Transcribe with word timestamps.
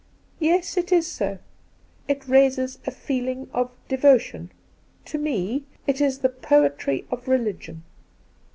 'Yes, 0.49 0.77
it 0.77 0.91
is 0.91 1.05
so. 1.05 1.37
It 2.07 2.27
raises 2.27 2.79
a 2.87 2.89
feeling 2.89 3.47
of 3.53 3.69
devotion. 3.87 4.51
To 5.05 5.19
me, 5.19 5.65
it 5.85 6.01
is 6.01 6.17
the 6.17 6.29
poetry 6.29 7.05
of 7.11 7.27
religion.' 7.27 7.83